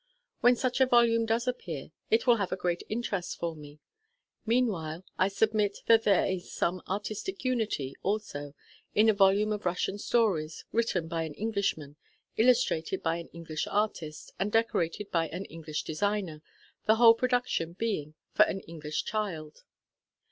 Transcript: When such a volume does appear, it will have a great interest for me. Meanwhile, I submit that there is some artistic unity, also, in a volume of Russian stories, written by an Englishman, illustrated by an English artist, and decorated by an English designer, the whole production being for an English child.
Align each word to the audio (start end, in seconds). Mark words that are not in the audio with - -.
When 0.39 0.55
such 0.55 0.81
a 0.81 0.87
volume 0.87 1.27
does 1.27 1.47
appear, 1.47 1.91
it 2.09 2.25
will 2.25 2.37
have 2.37 2.51
a 2.51 2.55
great 2.57 2.81
interest 2.89 3.37
for 3.37 3.55
me. 3.55 3.77
Meanwhile, 4.47 5.05
I 5.19 5.27
submit 5.27 5.77
that 5.85 6.05
there 6.05 6.25
is 6.25 6.51
some 6.51 6.81
artistic 6.89 7.45
unity, 7.45 7.93
also, 8.01 8.55
in 8.95 9.09
a 9.09 9.13
volume 9.13 9.51
of 9.53 9.63
Russian 9.63 9.99
stories, 9.99 10.65
written 10.71 11.07
by 11.07 11.21
an 11.25 11.35
Englishman, 11.35 11.97
illustrated 12.35 13.03
by 13.03 13.17
an 13.17 13.27
English 13.27 13.67
artist, 13.69 14.31
and 14.39 14.51
decorated 14.51 15.11
by 15.11 15.27
an 15.27 15.45
English 15.45 15.83
designer, 15.83 16.41
the 16.87 16.95
whole 16.95 17.13
production 17.13 17.73
being 17.73 18.15
for 18.33 18.45
an 18.45 18.61
English 18.61 19.03
child. 19.05 19.63